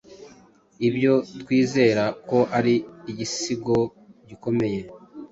ibyo 0.87 1.13
twizera 1.41 2.03
ko 2.29 2.39
ari 2.57 2.75
igisigo 3.11 3.77
gikomeye 4.27 4.79